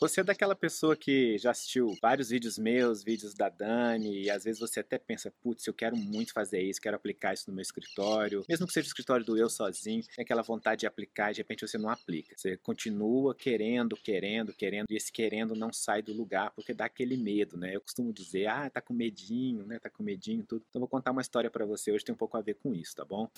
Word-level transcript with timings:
Você 0.00 0.20
é 0.20 0.24
daquela 0.24 0.54
pessoa 0.54 0.94
que 0.94 1.36
já 1.38 1.50
assistiu 1.50 1.92
vários 2.00 2.28
vídeos 2.30 2.56
meus, 2.56 3.02
vídeos 3.02 3.34
da 3.34 3.48
Dani, 3.48 4.22
e 4.22 4.30
às 4.30 4.44
vezes 4.44 4.60
você 4.60 4.78
até 4.78 4.96
pensa, 4.96 5.32
putz, 5.42 5.66
eu 5.66 5.74
quero 5.74 5.96
muito 5.96 6.32
fazer 6.32 6.62
isso, 6.62 6.80
quero 6.80 6.94
aplicar 6.94 7.34
isso 7.34 7.50
no 7.50 7.54
meu 7.56 7.62
escritório, 7.62 8.44
mesmo 8.48 8.64
que 8.64 8.72
seja 8.72 8.86
o 8.86 8.90
escritório 8.90 9.26
do 9.26 9.36
eu 9.36 9.50
sozinho, 9.50 10.04
tem 10.14 10.22
aquela 10.22 10.42
vontade 10.42 10.80
de 10.80 10.86
aplicar 10.86 11.32
e 11.32 11.34
de 11.34 11.40
repente 11.40 11.66
você 11.66 11.76
não 11.76 11.90
aplica. 11.90 12.32
Você 12.36 12.56
continua 12.58 13.34
querendo, 13.34 13.96
querendo, 13.96 14.52
querendo, 14.52 14.86
e 14.88 14.96
esse 14.96 15.10
querendo 15.10 15.56
não 15.56 15.72
sai 15.72 16.00
do 16.00 16.12
lugar, 16.12 16.52
porque 16.52 16.72
dá 16.72 16.84
aquele 16.84 17.16
medo, 17.16 17.56
né? 17.56 17.74
Eu 17.74 17.80
costumo 17.80 18.12
dizer, 18.12 18.46
ah, 18.46 18.70
tá 18.70 18.80
com 18.80 18.94
medinho, 18.94 19.66
né? 19.66 19.80
Tá 19.80 19.90
com 19.90 20.04
medinho, 20.04 20.44
tudo. 20.44 20.64
Então 20.70 20.78
vou 20.78 20.88
contar 20.88 21.10
uma 21.10 21.22
história 21.22 21.50
para 21.50 21.66
você 21.66 21.90
hoje, 21.90 22.04
tem 22.04 22.14
um 22.14 22.18
pouco 22.18 22.36
a 22.36 22.40
ver 22.40 22.54
com 22.54 22.72
isso, 22.72 22.94
tá 22.94 23.04
bom? 23.04 23.28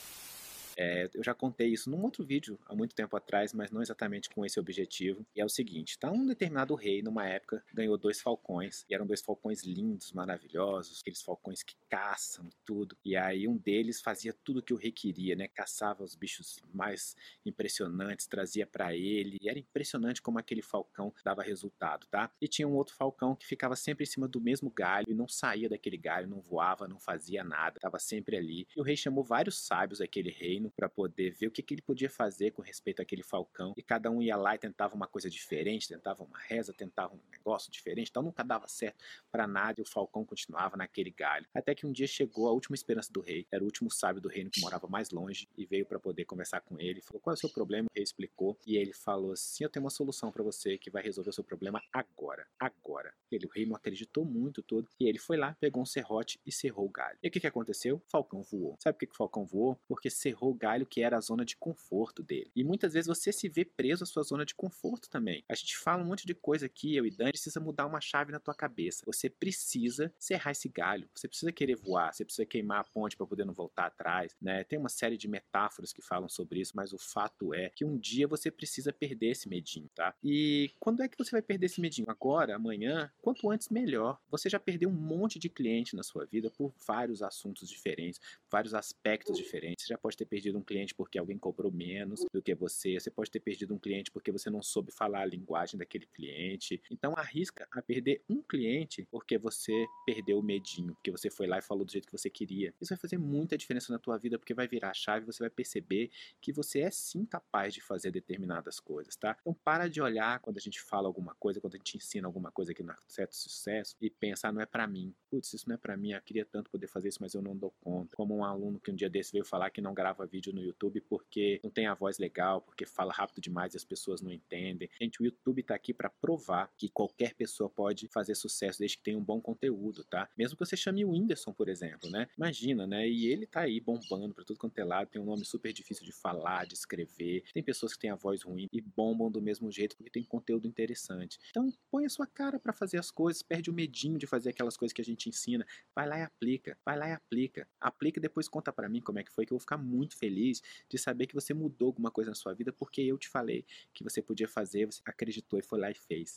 É, 0.80 1.10
eu 1.12 1.22
já 1.22 1.34
contei 1.34 1.68
isso 1.68 1.90
num 1.90 2.02
outro 2.02 2.24
vídeo 2.24 2.58
há 2.64 2.74
muito 2.74 2.94
tempo 2.94 3.14
atrás, 3.14 3.52
mas 3.52 3.70
não 3.70 3.82
exatamente 3.82 4.30
com 4.30 4.46
esse 4.46 4.58
objetivo. 4.58 5.26
E 5.36 5.40
é 5.42 5.44
o 5.44 5.48
seguinte: 5.48 5.98
tá 5.98 6.10
um 6.10 6.24
determinado 6.24 6.74
rei, 6.74 7.02
numa 7.02 7.26
época, 7.26 7.62
ganhou 7.74 7.98
dois 7.98 8.22
falcões, 8.22 8.86
e 8.88 8.94
eram 8.94 9.06
dois 9.06 9.20
falcões 9.20 9.62
lindos, 9.62 10.10
maravilhosos, 10.12 11.00
aqueles 11.02 11.20
falcões 11.20 11.62
que 11.62 11.76
caçam 11.90 12.48
tudo. 12.64 12.96
E 13.04 13.14
aí 13.14 13.46
um 13.46 13.58
deles 13.58 14.00
fazia 14.00 14.32
tudo 14.32 14.62
que 14.62 14.72
o 14.72 14.76
rei 14.78 14.90
queria, 14.90 15.36
né? 15.36 15.48
Caçava 15.48 16.02
os 16.02 16.14
bichos 16.14 16.58
mais 16.72 17.14
impressionantes, 17.44 18.26
trazia 18.26 18.66
para 18.66 18.96
ele, 18.96 19.36
e 19.38 19.50
era 19.50 19.58
impressionante 19.58 20.22
como 20.22 20.38
aquele 20.38 20.62
falcão 20.62 21.12
dava 21.22 21.42
resultado, 21.42 22.06
tá? 22.06 22.30
E 22.40 22.48
tinha 22.48 22.66
um 22.66 22.74
outro 22.74 22.94
falcão 22.94 23.36
que 23.36 23.46
ficava 23.46 23.76
sempre 23.76 24.04
em 24.04 24.06
cima 24.06 24.26
do 24.26 24.40
mesmo 24.40 24.70
galho 24.70 25.10
e 25.10 25.14
não 25.14 25.28
saía 25.28 25.68
daquele 25.68 25.98
galho, 25.98 26.26
não 26.26 26.40
voava, 26.40 26.88
não 26.88 26.98
fazia 26.98 27.44
nada, 27.44 27.76
estava 27.76 27.98
sempre 27.98 28.38
ali. 28.38 28.66
E 28.74 28.80
o 28.80 28.82
rei 28.82 28.96
chamou 28.96 29.22
vários 29.22 29.58
sábios 29.58 29.98
daquele 29.98 30.30
reino 30.30 30.69
para 30.70 30.88
poder 30.88 31.32
ver 31.32 31.48
o 31.48 31.50
que, 31.50 31.62
que 31.62 31.74
ele 31.74 31.82
podia 31.82 32.08
fazer 32.08 32.52
com 32.52 32.62
respeito 32.62 33.02
àquele 33.02 33.22
falcão. 33.22 33.74
E 33.76 33.82
cada 33.82 34.10
um 34.10 34.22
ia 34.22 34.36
lá 34.36 34.54
e 34.54 34.58
tentava 34.58 34.94
uma 34.94 35.06
coisa 35.06 35.28
diferente, 35.28 35.88
tentava 35.88 36.22
uma 36.22 36.38
reza, 36.38 36.72
tentava 36.72 37.14
um 37.14 37.20
negócio 37.30 37.70
diferente, 37.70 38.08
então 38.10 38.22
nunca 38.22 38.42
dava 38.42 38.66
certo 38.68 39.04
para 39.30 39.46
nada 39.46 39.80
e 39.80 39.82
o 39.82 39.86
falcão 39.86 40.24
continuava 40.24 40.76
naquele 40.76 41.10
galho. 41.10 41.46
Até 41.54 41.74
que 41.74 41.86
um 41.86 41.92
dia 41.92 42.06
chegou 42.06 42.48
a 42.48 42.52
última 42.52 42.74
esperança 42.74 43.12
do 43.12 43.20
rei, 43.20 43.46
era 43.50 43.62
o 43.62 43.66
último 43.66 43.90
sábio 43.90 44.20
do 44.20 44.28
reino 44.28 44.50
que 44.50 44.60
morava 44.60 44.86
mais 44.86 45.10
longe 45.10 45.48
e 45.56 45.64
veio 45.64 45.86
para 45.86 45.98
poder 45.98 46.24
conversar 46.24 46.60
com 46.60 46.78
ele. 46.80 47.00
Falou: 47.00 47.20
Qual 47.20 47.32
é 47.32 47.36
o 47.36 47.40
seu 47.40 47.50
problema? 47.50 47.88
O 47.90 47.94
rei 47.94 48.02
explicou 48.02 48.58
e 48.66 48.76
ele 48.76 48.92
falou 48.92 49.32
assim: 49.32 49.64
Eu 49.64 49.70
tenho 49.70 49.84
uma 49.84 49.90
solução 49.90 50.30
para 50.30 50.42
você 50.42 50.78
que 50.78 50.90
vai 50.90 51.02
resolver 51.02 51.30
o 51.30 51.32
seu 51.32 51.44
problema 51.44 51.82
agora. 51.92 52.46
Agora. 52.58 53.12
Ele, 53.30 53.46
o 53.46 53.48
rei 53.48 53.66
não 53.66 53.76
acreditou 53.76 54.24
muito 54.24 54.62
tudo 54.62 54.88
e 54.98 55.08
ele 55.08 55.18
foi 55.18 55.36
lá, 55.36 55.56
pegou 55.60 55.82
um 55.82 55.86
serrote 55.86 56.40
e 56.44 56.52
serrou 56.52 56.86
o 56.86 56.90
galho. 56.90 57.18
E 57.22 57.28
o 57.28 57.30
que, 57.30 57.40
que 57.40 57.46
aconteceu? 57.46 57.96
O 57.96 58.02
falcão 58.10 58.42
voou. 58.42 58.76
Sabe 58.80 58.94
por 58.94 59.00
que, 59.00 59.06
que 59.06 59.12
o 59.12 59.16
falcão 59.16 59.44
voou? 59.44 59.78
Porque 59.86 60.10
serrou 60.10 60.49
galho 60.54 60.86
que 60.86 61.02
era 61.02 61.16
a 61.16 61.20
zona 61.20 61.44
de 61.44 61.56
conforto 61.56 62.22
dele. 62.22 62.50
E 62.54 62.64
muitas 62.64 62.94
vezes 62.94 63.06
você 63.06 63.32
se 63.32 63.48
vê 63.48 63.64
preso 63.64 64.04
à 64.04 64.06
sua 64.06 64.22
zona 64.22 64.44
de 64.44 64.54
conforto 64.54 65.08
também. 65.08 65.44
A 65.48 65.54
gente 65.54 65.76
fala 65.76 66.02
um 66.02 66.06
monte 66.06 66.26
de 66.26 66.34
coisa 66.34 66.66
aqui, 66.66 66.96
eu 66.96 67.06
e 67.06 67.10
Dani, 67.10 67.32
precisa 67.32 67.60
mudar 67.60 67.86
uma 67.86 68.00
chave 68.00 68.32
na 68.32 68.40
tua 68.40 68.54
cabeça. 68.54 69.02
Você 69.06 69.28
precisa 69.28 70.12
serrar 70.18 70.52
esse 70.52 70.68
galho, 70.68 71.08
você 71.14 71.28
precisa 71.28 71.52
querer 71.52 71.76
voar, 71.76 72.12
você 72.12 72.24
precisa 72.24 72.46
queimar 72.46 72.80
a 72.80 72.84
ponte 72.84 73.16
para 73.16 73.26
poder 73.26 73.44
não 73.44 73.54
voltar 73.54 73.86
atrás, 73.86 74.36
né? 74.40 74.64
Tem 74.64 74.78
uma 74.78 74.88
série 74.88 75.16
de 75.16 75.28
metáforas 75.28 75.92
que 75.92 76.02
falam 76.02 76.28
sobre 76.28 76.60
isso, 76.60 76.72
mas 76.74 76.92
o 76.92 76.98
fato 76.98 77.54
é 77.54 77.70
que 77.70 77.84
um 77.84 77.98
dia 77.98 78.26
você 78.26 78.50
precisa 78.50 78.92
perder 78.92 79.30
esse 79.30 79.48
medinho, 79.48 79.88
tá? 79.94 80.14
E 80.22 80.70
quando 80.78 81.02
é 81.02 81.08
que 81.08 81.18
você 81.18 81.30
vai 81.30 81.42
perder 81.42 81.66
esse 81.66 81.80
medinho? 81.80 82.10
Agora, 82.10 82.56
amanhã, 82.56 83.10
quanto 83.22 83.50
antes 83.50 83.68
melhor. 83.68 84.18
Você 84.30 84.48
já 84.48 84.58
perdeu 84.58 84.88
um 84.88 84.92
monte 84.92 85.38
de 85.38 85.48
cliente 85.48 85.96
na 85.96 86.02
sua 86.02 86.26
vida 86.26 86.50
por 86.50 86.72
vários 86.86 87.22
assuntos 87.22 87.68
diferentes, 87.68 88.20
vários 88.50 88.74
aspectos 88.74 89.36
diferentes. 89.36 89.84
Você 89.84 89.92
já 89.92 89.98
pode 89.98 90.16
ter 90.16 90.24
perdido 90.24 90.39
um 90.58 90.62
cliente 90.62 90.94
porque 90.94 91.18
alguém 91.18 91.38
cobrou 91.38 91.72
menos 91.72 92.24
do 92.32 92.42
que 92.42 92.54
você. 92.54 92.98
Você 92.98 93.10
pode 93.10 93.30
ter 93.30 93.40
perdido 93.40 93.74
um 93.74 93.78
cliente 93.78 94.10
porque 94.10 94.30
você 94.30 94.50
não 94.50 94.62
soube 94.62 94.92
falar 94.92 95.22
a 95.22 95.24
linguagem 95.24 95.78
daquele 95.78 96.06
cliente. 96.06 96.80
Então 96.90 97.14
arrisca 97.16 97.66
a 97.72 97.80
perder 97.80 98.22
um 98.28 98.42
cliente 98.42 99.06
porque 99.10 99.38
você 99.38 99.86
perdeu 100.04 100.38
o 100.38 100.42
medinho, 100.42 100.94
porque 100.94 101.10
você 101.10 101.30
foi 101.30 101.46
lá 101.46 101.58
e 101.58 101.62
falou 101.62 101.84
do 101.84 101.92
jeito 101.92 102.06
que 102.06 102.12
você 102.12 102.28
queria. 102.28 102.74
Isso 102.80 102.90
vai 102.90 102.98
fazer 102.98 103.18
muita 103.18 103.56
diferença 103.56 103.92
na 103.92 103.98
tua 103.98 104.18
vida 104.18 104.38
porque 104.38 104.54
vai 104.54 104.68
virar 104.68 104.90
a 104.90 104.94
chave, 104.94 105.26
você 105.26 105.42
vai 105.42 105.50
perceber 105.50 106.10
que 106.40 106.52
você 106.52 106.80
é 106.80 106.90
sim 106.90 107.24
capaz 107.24 107.72
de 107.72 107.80
fazer 107.80 108.10
determinadas 108.10 108.78
coisas, 108.78 109.16
tá? 109.16 109.36
Então 109.40 109.54
para 109.64 109.88
de 109.88 110.02
olhar 110.02 110.38
quando 110.40 110.58
a 110.58 110.60
gente 110.60 110.80
fala 110.80 111.08
alguma 111.08 111.34
coisa, 111.34 111.60
quando 111.60 111.74
a 111.74 111.78
gente 111.78 111.96
ensina 111.96 112.26
alguma 112.26 112.50
coisa 112.50 112.72
aqui 112.72 112.82
no 112.82 112.94
certo 113.08 113.34
sucesso 113.34 113.96
e 114.00 114.10
pensar 114.10 114.50
ah, 114.50 114.52
não 114.52 114.60
é 114.60 114.66
para 114.66 114.86
mim. 114.86 115.14
Putz, 115.30 115.52
isso 115.52 115.68
não 115.68 115.74
é 115.74 115.78
para 115.78 115.96
mim, 115.96 116.10
eu 116.10 116.20
queria 116.20 116.44
tanto 116.44 116.70
poder 116.70 116.88
fazer 116.88 117.08
isso, 117.08 117.18
mas 117.20 117.34
eu 117.34 117.40
não 117.40 117.56
dou 117.56 117.72
conta. 117.80 118.16
Como 118.16 118.36
um 118.36 118.44
aluno 118.44 118.80
que 118.80 118.90
um 118.90 118.94
dia 118.94 119.08
desse 119.08 119.32
veio 119.32 119.44
falar 119.44 119.70
que 119.70 119.80
não 119.80 119.94
grava 119.94 120.26
vídeo 120.30 120.52
no 120.52 120.62
YouTube 120.62 121.00
porque 121.02 121.60
não 121.62 121.70
tem 121.70 121.86
a 121.86 121.94
voz 121.94 122.18
legal, 122.18 122.60
porque 122.62 122.86
fala 122.86 123.12
rápido 123.12 123.40
demais 123.40 123.74
e 123.74 123.76
as 123.76 123.84
pessoas 123.84 124.20
não 124.20 124.30
entendem. 124.30 124.88
Gente, 125.00 125.20
o 125.20 125.24
YouTube 125.24 125.62
tá 125.62 125.74
aqui 125.74 125.92
para 125.92 126.08
provar 126.08 126.70
que 126.76 126.88
qualquer 126.88 127.34
pessoa 127.34 127.68
pode 127.68 128.08
fazer 128.08 128.34
sucesso 128.34 128.78
desde 128.78 128.96
que 128.96 129.02
tenha 129.02 129.18
um 129.18 129.24
bom 129.24 129.40
conteúdo, 129.40 130.04
tá? 130.04 130.28
Mesmo 130.36 130.56
que 130.56 130.64
você 130.64 130.76
chame 130.76 131.04
o 131.04 131.10
Whindersson, 131.10 131.52
por 131.52 131.68
exemplo, 131.68 132.10
né? 132.10 132.28
Imagina, 132.36 132.86
né? 132.86 133.08
E 133.08 133.26
ele 133.26 133.46
tá 133.46 133.62
aí 133.62 133.80
bombando 133.80 134.34
para 134.34 134.44
tudo 134.44 134.58
quanto 134.58 134.78
é 134.78 134.84
lado, 134.84 135.08
tem 135.08 135.20
um 135.20 135.24
nome 135.24 135.44
super 135.44 135.72
difícil 135.72 136.04
de 136.04 136.12
falar, 136.12 136.66
de 136.66 136.74
escrever. 136.74 137.44
Tem 137.52 137.62
pessoas 137.62 137.92
que 137.92 137.98
têm 137.98 138.10
a 138.10 138.16
voz 138.16 138.42
ruim 138.42 138.68
e 138.72 138.80
bombam 138.80 139.30
do 139.30 139.42
mesmo 139.42 139.70
jeito 139.70 139.96
porque 139.96 140.10
tem 140.10 140.22
conteúdo 140.22 140.66
interessante. 140.66 141.38
Então, 141.50 141.72
põe 141.90 142.04
a 142.06 142.08
sua 142.08 142.26
cara 142.26 142.58
para 142.58 142.72
fazer 142.72 142.98
as 142.98 143.10
coisas, 143.10 143.42
perde 143.42 143.70
o 143.70 143.72
medinho 143.72 144.18
de 144.18 144.26
fazer 144.26 144.50
aquelas 144.50 144.76
coisas 144.76 144.92
que 144.92 145.00
a 145.00 145.04
gente 145.04 145.28
ensina. 145.28 145.66
Vai 145.94 146.08
lá 146.08 146.18
e 146.18 146.22
aplica, 146.22 146.76
vai 146.84 146.96
lá 146.96 147.08
e 147.08 147.12
aplica. 147.12 147.66
Aplica 147.80 148.18
e 148.18 148.22
depois 148.22 148.48
conta 148.48 148.72
para 148.72 148.88
mim 148.88 149.00
como 149.00 149.18
é 149.18 149.24
que 149.24 149.32
foi 149.32 149.46
que 149.46 149.52
eu 149.52 149.56
vou 149.56 149.60
ficar 149.60 149.78
muito 149.78 150.16
feliz 150.20 150.62
de 150.88 150.98
saber 150.98 151.26
que 151.26 151.34
você 151.34 151.54
mudou 151.54 151.86
alguma 151.88 152.10
coisa 152.10 152.30
na 152.30 152.34
sua 152.34 152.52
vida 152.54 152.72
porque 152.72 153.00
eu 153.00 153.16
te 153.16 153.28
falei 153.28 153.64
que 153.94 154.04
você 154.04 154.20
podia 154.20 154.46
fazer, 154.46 154.86
você 154.86 155.00
acreditou 155.06 155.58
e 155.58 155.62
foi 155.62 155.80
lá 155.80 155.90
e 155.90 155.94
fez. 155.94 156.36